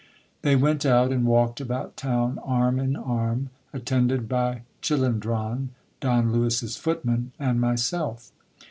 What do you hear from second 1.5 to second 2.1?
about